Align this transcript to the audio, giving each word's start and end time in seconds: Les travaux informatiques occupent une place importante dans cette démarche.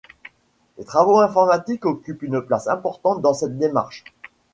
Les 0.79 0.83
travaux 0.83 1.19
informatiques 1.19 1.85
occupent 1.85 2.23
une 2.23 2.41
place 2.41 2.65
importante 2.67 3.21
dans 3.21 3.35
cette 3.35 3.59
démarche. 3.59 4.03